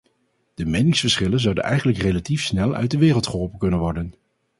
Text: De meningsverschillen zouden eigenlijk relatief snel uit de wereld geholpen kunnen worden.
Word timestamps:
De 0.53 0.65
meningsverschillen 0.65 1.39
zouden 1.39 1.63
eigenlijk 1.63 1.97
relatief 1.97 2.41
snel 2.43 2.75
uit 2.75 2.91
de 2.91 2.97
wereld 2.97 3.27
geholpen 3.27 3.59
kunnen 3.59 3.79
worden. 3.79 4.13